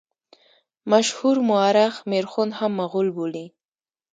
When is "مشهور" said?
0.91-1.37